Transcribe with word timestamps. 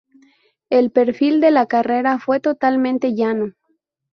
El 0.71 0.89
perfil 0.89 1.39
de 1.41 1.51
la 1.51 1.67
carrera 1.67 2.17
fue 2.17 2.39
totalmente 2.39 3.13
llano. 3.13 3.53